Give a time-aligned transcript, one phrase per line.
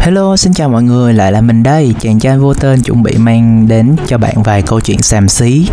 [0.00, 3.16] Hello, xin chào mọi người, lại là mình đây, chàng trai vô tên chuẩn bị
[3.16, 5.68] mang đến cho bạn vài câu chuyện xàm xí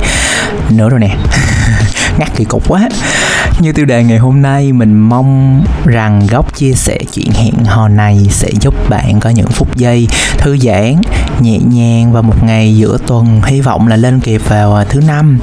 [0.70, 1.16] nữa rồi nè.
[2.18, 2.90] Ngắt kỳ cục quá.
[3.60, 7.88] Như tiêu đề ngày hôm nay, mình mong rằng góc chia sẻ chuyện hẹn hò
[7.88, 10.08] này sẽ giúp bạn có những phút giây
[10.38, 11.02] thư giãn,
[11.40, 15.02] nhẹ nhàng và một ngày giữa tuần hy vọng là lên kịp vào à, thứ
[15.08, 15.40] năm.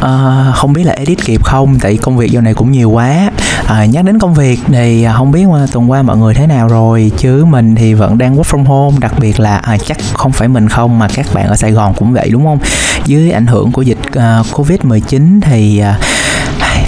[0.00, 3.30] Ờ, không biết là edit kịp không, tại công việc giờ này cũng nhiều quá.
[3.66, 6.46] À, nhắc đến công việc thì à, không biết mà tuần qua mọi người thế
[6.46, 7.12] nào rồi?
[7.16, 8.96] Chứ mình thì vẫn đang work from home.
[9.00, 11.94] Đặc biệt là à, chắc không phải mình không mà các bạn ở Sài Gòn
[11.94, 12.58] cũng vậy đúng không?
[13.06, 16.04] Dưới ảnh hưởng của dịch uh, Covid 19 thì uh,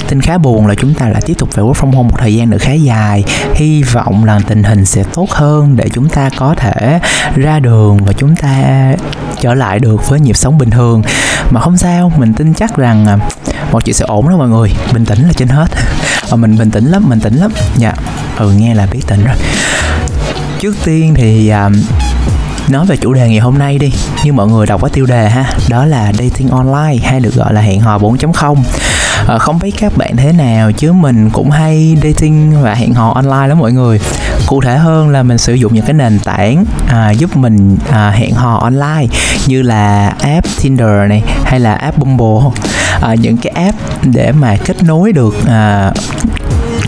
[0.09, 2.35] tin khá buồn là chúng ta lại tiếp tục phải work from home một thời
[2.35, 3.25] gian nữa khá dài.
[3.55, 7.01] Hy vọng là tình hình sẽ tốt hơn để chúng ta có thể
[7.35, 8.93] ra đường và chúng ta
[9.41, 11.03] trở lại được với nhịp sống bình thường.
[11.51, 13.19] Mà không sao mình tin chắc rằng à,
[13.73, 14.73] mọi chuyện sẽ ổn đó mọi người.
[14.93, 15.67] Bình tĩnh là trên hết.
[16.29, 17.53] Và mình bình tĩnh lắm mình tĩnh lắm.
[17.77, 17.93] Dạ
[18.39, 19.37] ừ nghe là biết tỉnh rồi.
[20.61, 21.73] Trước tiên thì um,
[22.69, 23.93] nói về chủ đề ngày hôm nay đi.
[24.25, 27.55] Như mọi người đọc cái tiêu đề ha đó là dating online hay được gọi
[27.55, 31.51] là hẹn hò 4.0 à, ờ, không biết các bạn thế nào chứ mình cũng
[31.51, 34.01] hay dating và hẹn hò online lắm mọi người
[34.51, 38.11] cụ thể hơn là mình sử dụng những cái nền tảng à, giúp mình à,
[38.11, 39.07] hẹn hò online
[39.47, 42.61] như là app Tinder này hay là app Bumble.
[43.01, 45.93] À, những cái app để mà kết nối được à,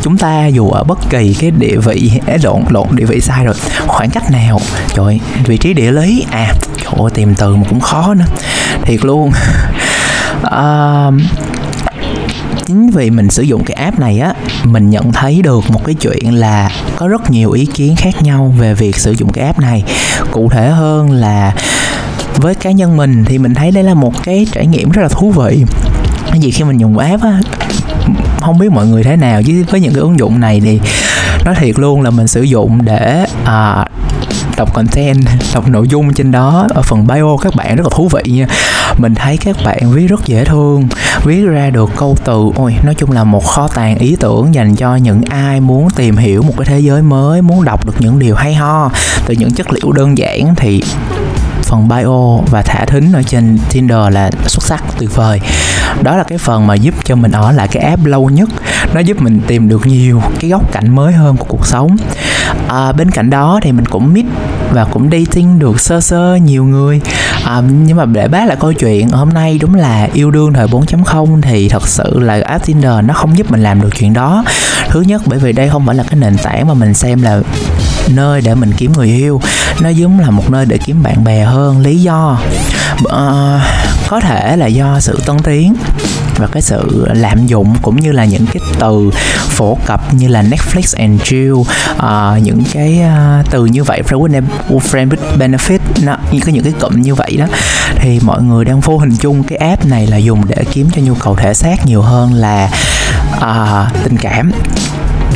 [0.02, 3.54] chúng ta dù ở bất kỳ cái địa vị lộn lộn địa vị sai rồi
[3.86, 4.60] khoảng cách nào
[4.94, 8.26] trời vị trí địa lý à trời ơi tìm từ mà cũng khó nữa.
[8.82, 9.30] Thiệt luôn.
[10.42, 11.10] À,
[12.66, 15.94] chính vì mình sử dụng cái app này á mình nhận thấy được một cái
[15.94, 16.70] chuyện là
[17.02, 19.84] có rất nhiều ý kiến khác nhau về việc sử dụng cái app này.
[20.30, 21.54] Cụ thể hơn là
[22.36, 25.08] với cá nhân mình thì mình thấy đây là một cái trải nghiệm rất là
[25.08, 25.64] thú vị.
[26.30, 27.40] Cái gì khi mình dùng app á
[28.40, 30.80] không biết mọi người thế nào chứ với những cái ứng dụng này thì
[31.44, 33.84] nói thiệt luôn là mình sử dụng để à,
[34.62, 35.24] đọc content
[35.54, 36.66] đọc nội dung trên đó.
[36.74, 38.46] Ở phần bio, các bạn rất là thú vị nha.
[38.98, 40.88] Mình thấy các bạn viết rất dễ thương,
[41.24, 42.50] viết ra được câu từ.
[42.56, 46.16] Ôi, nói chung là một kho tàng ý tưởng dành cho những ai muốn tìm
[46.16, 48.90] hiểu một cái thế giới mới, muốn đọc được những điều hay ho.
[49.26, 50.82] Từ những chất liệu đơn giản thì
[51.72, 55.40] phần bio và thả thính ở trên Tinder là xuất sắc tuyệt vời.
[56.02, 58.48] Đó là cái phần mà giúp cho mình ở lại cái app lâu nhất.
[58.94, 61.96] Nó giúp mình tìm được nhiều cái góc cạnh mới hơn của cuộc sống.
[62.68, 64.24] À, bên cạnh đó thì mình cũng meet
[64.72, 67.00] và cũng dating được sơ sơ nhiều người.
[67.44, 70.66] À, nhưng mà để bác lại câu chuyện hôm nay đúng là yêu đương thời
[70.66, 74.44] 4.0 thì thật sự là app Tinder nó không giúp mình làm được chuyện đó.
[74.88, 77.40] Thứ nhất bởi vì đây không phải là cái nền tảng mà mình xem là
[78.08, 79.40] nơi để mình kiếm người yêu.
[79.80, 82.38] Nó giống là một nơi để kiếm bạn bè hơn lý do
[83.04, 83.60] uh,
[84.08, 85.74] có thể là do sự tân tiến
[86.36, 89.10] và cái sự lạm dụng cũng như là những cái từ
[89.48, 93.00] phổ cập như là Netflix and chill uh, những cái
[93.40, 97.02] uh, từ như vậy friend with, friend with benefit nó, những cái những cái cụm
[97.02, 97.46] như vậy đó.
[97.96, 101.02] Thì mọi người đang vô hình chung cái app này là dùng để kiếm cho
[101.02, 102.70] nhu cầu thể xác nhiều hơn là
[103.36, 104.52] uh, tình cảm.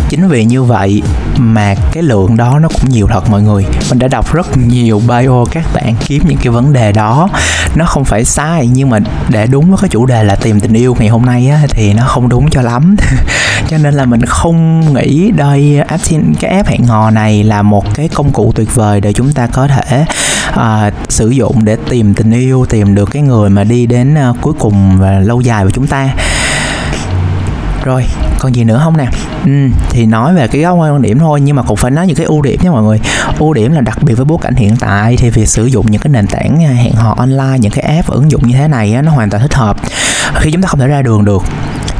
[0.08, 1.02] Chính vì như vậy
[1.38, 3.64] mà cái lượng đó nó cũng nhiều thật mọi người.
[3.90, 7.28] Mình đã đọc rất nhiều bio các bạn kiếm những cái vấn đề đó.
[7.74, 8.98] Nó không phải sai nhưng mà
[9.28, 11.94] để đúng với cái chủ đề là tìm tình yêu ngày hôm nay á, thì
[11.94, 12.96] nó không đúng cho lắm.
[13.68, 16.02] Cho nên là mình không nghĩ đây app
[16.40, 19.46] cái app hẹn hò này là một cái công cụ tuyệt vời để chúng ta
[19.46, 20.04] có thể
[20.52, 24.36] uh, sử dụng để tìm tình yêu tìm được cái người mà đi đến uh,
[24.40, 26.08] cuối cùng và lâu dài với chúng ta
[27.86, 28.04] rồi.
[28.38, 29.06] Còn gì nữa không nè?
[29.44, 29.50] Ừ,
[29.90, 32.26] thì nói về cái góc quan điểm thôi nhưng mà cũng phải nói những cái
[32.26, 33.00] ưu điểm nha mọi người.
[33.38, 36.00] Ưu điểm là đặc biệt với bối cảnh hiện tại thì việc sử dụng những
[36.00, 39.02] cái nền tảng à, hẹn hò online những cái app ứng dụng như thế này
[39.02, 39.76] nó hoàn toàn thích hợp.
[40.34, 41.42] Khi chúng ta không thể ra đường được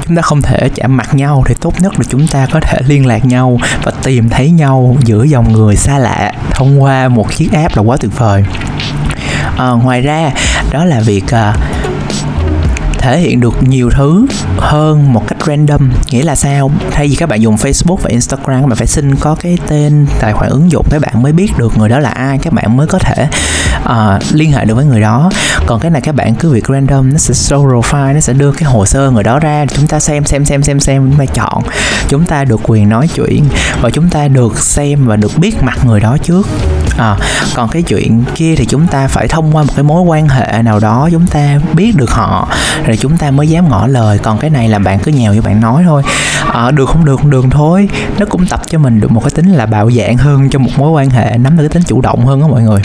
[0.06, 2.78] chúng ta không thể chạm mặt nhau thì tốt nhất là chúng ta có thể
[2.86, 7.36] liên lạc nhau và tìm thấy nhau giữa dòng người xa lạ thông qua một
[7.36, 8.44] chiếc app là quá tuyệt vời.
[9.56, 10.30] À, ngoài ra
[10.70, 11.56] đó là việc uh,
[12.98, 14.26] thể hiện được nhiều thứ
[14.56, 15.90] hơn một cách random.
[16.10, 16.70] Nghĩa là sao?
[16.90, 20.06] Thay vì các bạn dùng Facebook và Instagram các bạn phải xin có cái tên
[20.20, 22.38] tài khoản ứng dụng các bạn mới biết được người đó là ai.
[22.38, 23.28] Các bạn mới có thể
[23.84, 25.30] uh, liên hệ được với người đó.
[25.66, 28.52] Còn cái này các bạn cứ việc random nó sẽ show profile nó sẽ đưa
[28.52, 29.66] cái hồ sơ người đó ra.
[29.66, 31.62] Chúng ta xem xem xem xem xem chúng ta chọn.
[32.08, 33.44] Chúng ta được quyền nói chuyện
[33.80, 36.48] và chúng ta được xem và được biết mặt người đó trước
[36.96, 37.16] à,
[37.54, 40.62] còn cái chuyện kia thì chúng ta phải thông qua một cái mối quan hệ
[40.62, 42.48] nào đó chúng ta biết được họ
[42.86, 44.18] rồi chúng ta mới dám ngỏ lời.
[44.18, 46.02] Còn cái này là bạn cứ nhèo như bạn nói thôi.
[46.52, 47.88] À, được không được không được thôi.
[48.18, 50.70] Nó cũng tập cho mình được một cái tính là bạo dạng hơn trong một
[50.76, 52.80] mối quan hệ nắm được cái tính chủ động hơn đó mọi người.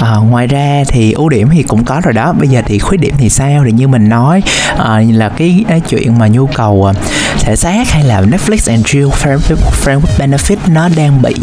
[0.00, 2.32] À, ngoài ra thì ưu điểm thì cũng có rồi đó.
[2.32, 3.62] Bây giờ thì khuyết điểm thì sao?
[3.64, 4.42] Thì như mình nói
[4.78, 6.92] à, là cái, cái chuyện mà nhu cầu
[7.40, 9.38] thể xác hay là Netflix and chill friend
[9.84, 11.34] with benefit nó đang bị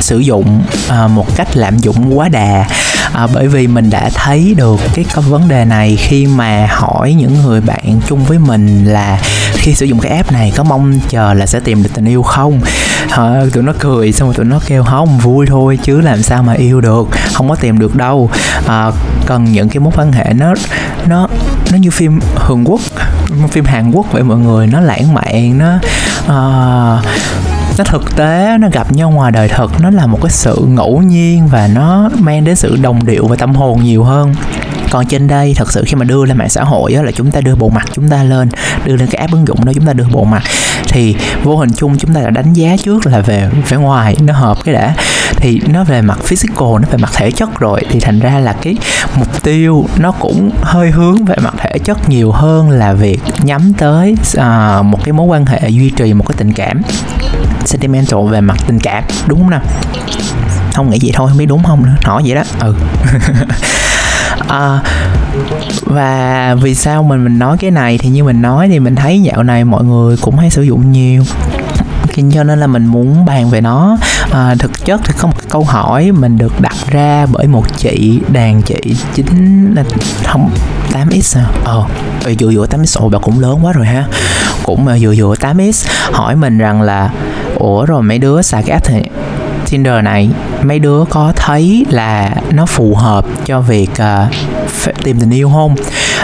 [0.00, 2.64] sử dụng à, một cách lạm dụng quá đà.
[3.12, 7.14] À, bởi vì mình đã thấy được cái, cái vấn đề này khi mà hỏi
[7.14, 9.18] những người bạn chung với mình là
[9.52, 12.22] khi sử dụng cái app này có mong chờ là sẽ tìm được tình yêu
[12.22, 12.60] không?
[13.10, 16.42] À, tụi nó cười xong rồi tụi nó kêu không vui thôi chứ làm sao
[16.42, 18.30] mà yêu được không có tìm được đâu.
[18.66, 18.96] Ờ, à,
[19.26, 20.54] cần những cái mối quan hệ nó
[21.06, 21.28] nó
[21.72, 22.80] nó như phim Hàn Quốc
[23.50, 25.78] phim Hàn Quốc vậy mọi người nó lãng mạn nó
[26.24, 27.04] uh,
[27.78, 31.02] nó thực tế nó gặp nhau ngoài đời thật nó là một cái sự ngẫu
[31.02, 34.34] nhiên và nó mang đến sự đồng điệu và tâm hồn nhiều hơn.
[34.90, 37.30] Còn trên đây thật sự khi mà đưa lên mạng xã hội đó là chúng
[37.30, 38.48] ta đưa bộ mặt chúng ta lên
[38.84, 40.42] đưa lên cái app ứng dụng đó chúng ta đưa bộ mặt
[40.88, 44.34] thì vô hình chung chúng ta đã đánh giá trước là về vẻ ngoài nó
[44.34, 44.94] hợp cái đã.
[45.36, 48.52] Thì nó về mặt physical nó về mặt thể chất rồi thì thành ra là
[48.52, 48.76] cái
[49.18, 53.72] mục tiêu nó cũng hơi hướng về mặt thể chất nhiều hơn là việc nhắm
[53.78, 56.82] tới uh, một cái mối quan hệ duy trì một cái tình cảm
[57.66, 59.60] sentimental về mặt tình cảm đúng không nào?
[60.74, 62.42] Không nghĩ gì thôi không biết đúng không nữa hỏi vậy đó.
[62.60, 62.74] Ừ.
[64.48, 64.80] À,
[65.82, 69.22] và vì sao mình mình nói cái này thì như mình nói thì mình thấy
[69.22, 71.24] dạo này mọi người cũng hay sử dụng nhiều.
[72.32, 73.98] Cho nên là mình muốn bàn về nó
[74.32, 78.20] à, thực chất thì có một câu hỏi mình được đặt ra bởi một chị
[78.32, 79.84] đàn chị chính là
[80.24, 80.50] không
[80.92, 81.46] 8x à.
[81.64, 81.84] Ờ
[82.38, 84.04] vừa vừa 8x ồ bà cũng lớn quá rồi ha.
[84.62, 87.10] Cũng à, vừa vừa 8x hỏi mình rằng là
[87.54, 89.02] ủa rồi mấy đứa xài cái app thì
[89.70, 90.30] Tinder này
[90.62, 95.74] mấy đứa có thấy là nó phù hợp cho việc uh, tìm tình yêu không?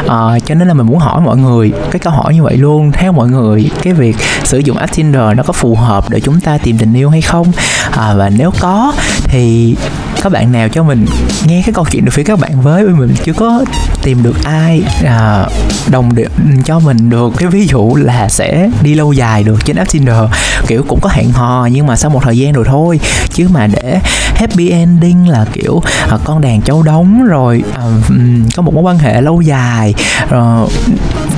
[0.08, 2.92] À, cho nên là mình muốn hỏi mọi người cái câu hỏi như vậy luôn.
[2.92, 6.40] Theo mọi người cái việc sử dụng app Tinder nó có phù hợp để chúng
[6.40, 7.52] ta tìm tình yêu hay không?
[7.90, 8.92] À, và nếu có
[9.24, 9.76] thì
[10.22, 11.06] các bạn nào cho mình
[11.46, 13.64] nghe cái câu chuyện được phía các bạn với vì mình chưa có
[14.02, 15.46] tìm được ai à,
[15.90, 16.28] đồng điệu
[16.64, 17.32] cho mình được.
[17.36, 20.16] Cái ví dụ là sẽ đi lâu dài được trên app Tinder
[20.66, 23.00] kiểu cũng có hẹn hò nhưng mà sau một thời gian rồi thôi.
[23.30, 24.00] Chứ mà để
[24.34, 27.82] happy ending là kiểu à, con đàn cháu đóng rồi à,
[28.56, 29.94] có một mối quan hệ lâu dài
[30.30, 30.66] ờ,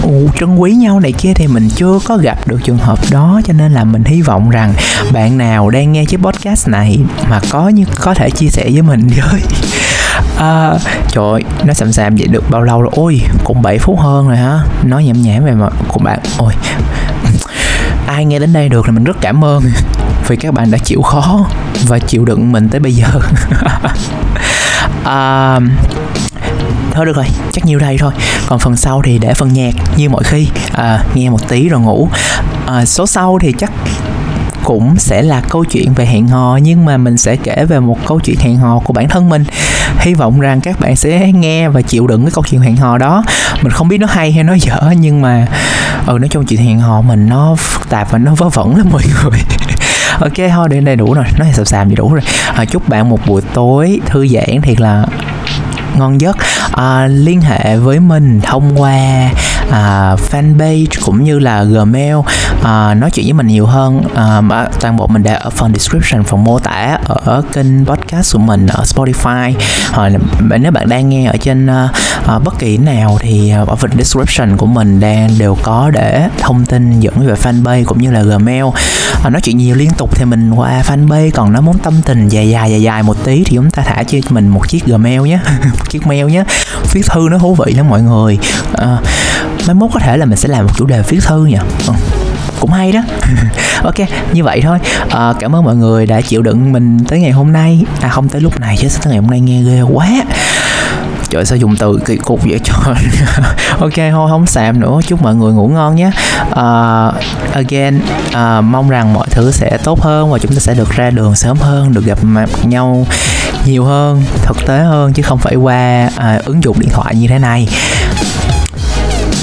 [0.03, 3.41] rồi trân quý nhau này kia thì mình chưa có gặp được trường hợp đó.
[3.45, 4.75] Cho nên là mình hy vọng rằng
[5.13, 7.01] bạn nào đang nghe chiếc podcast này
[7.31, 9.41] mà có như có thể chia sẻ với mình với
[10.39, 10.73] à,
[11.09, 12.91] trời ơi, nó sầm sàm vậy được bao lâu rồi?
[12.97, 14.59] Ôi cũng 7 phút hơn rồi hả?
[14.85, 16.19] Nói nhảm nhảm về mà của bạn.
[16.39, 16.53] Ôi
[18.07, 19.63] ai nghe đến đây được là mình rất cảm ơn
[20.29, 21.47] vì các bạn đã chịu khó
[21.87, 23.07] và chịu đựng mình tới bây giờ.
[25.05, 25.61] À,
[26.93, 28.13] thôi được rồi chắc nhiêu đây thôi.
[28.47, 30.49] Còn phần sau thì để phần nhạc như mọi khi.
[30.73, 32.09] À, nghe một tí rồi ngủ.
[32.67, 33.73] À, số sau thì chắc
[34.65, 37.99] cũng sẽ là câu chuyện về hẹn hò nhưng mà mình sẽ kể về một
[38.07, 39.45] câu chuyện hẹn hò của bản thân mình.
[39.99, 42.99] Hy vọng rằng các bạn sẽ nghe và chịu đựng cái câu chuyện hẹn hò
[42.99, 43.25] đó.
[43.63, 45.47] Mình không biết nó hay hay nó dở nhưng mà
[46.07, 48.87] ừ nói chung chuyện hẹn hò mình nó phức tạp và nó vớ vẩn lắm
[48.93, 49.41] mọi người.
[50.21, 51.25] Ok thôi đến đây đủ rồi.
[51.39, 52.23] Nói sập sàm gì đủ rồi.
[52.55, 55.07] À, chúc bạn một buổi tối thư giãn thiệt là
[55.99, 56.37] ngon giấc.
[56.73, 59.31] À, liên hệ với mình thông qua
[59.71, 62.17] à, fanpage cũng như là gmail
[62.63, 64.03] à, nói chuyện với mình nhiều hơn.
[64.15, 64.43] À,
[64.81, 68.67] toàn bộ mình để ở phần description phần mô tả ở kênh podcast của mình
[68.67, 69.53] ở Spotify.
[69.93, 70.11] À,
[70.61, 71.89] nếu bạn đang nghe ở trên à,
[72.27, 76.67] à, bất kỳ nào thì ở phần description của mình đang đều có để thông
[76.67, 78.65] tin dẫn về fanpage cũng như là gmail.
[79.25, 82.29] À, nói chuyện nhiều liên tục thì mình qua fanpage còn nó muốn tâm tình
[82.29, 85.21] dài dài dài dài một tí thì chúng ta thả cho mình một chiếc gmail
[85.21, 85.39] nhé
[85.89, 86.45] chiếc mail nhé.
[86.93, 88.39] Viết thư nó thú vị lắm mọi người.
[88.77, 88.99] À,
[89.67, 91.93] mai mốt có thể là mình sẽ làm một chủ đề viết thư nha ừ
[92.65, 93.01] cũng hay đó.
[93.83, 93.95] Ok
[94.33, 94.79] như vậy thôi.
[95.11, 97.85] À, cảm ơn mọi người đã chịu đựng mình tới ngày hôm nay.
[98.01, 100.09] À không tới lúc này chứ tới ngày hôm nay nghe ghê quá.
[101.29, 102.95] Trời sao dùng từ kỳ cục vậy trời?
[103.81, 105.01] Ok thôi không xàm nữa.
[105.07, 106.11] Chúc mọi người ngủ ngon nhé.
[106.51, 107.15] Uh,
[107.53, 111.11] again uh, mong rằng mọi thứ sẽ tốt hơn và chúng ta sẽ được ra
[111.11, 113.07] đường sớm hơn được gặp mặt nhau
[113.67, 117.29] nhiều hơn thực tế hơn chứ không phải qua uh, ứng dụng điện thoại như
[117.29, 117.69] thế này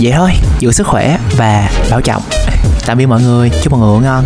[0.02, 2.22] vậy thôi, giữ sức khỏe và bảo trọng.
[2.86, 4.26] Tạm biệt mọi người, chúc mọi người ngủ ngon.